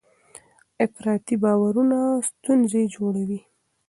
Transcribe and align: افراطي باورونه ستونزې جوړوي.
افراطي 0.85 1.35
باورونه 1.43 1.99
ستونزې 2.29 2.81
جوړوي. 2.95 3.39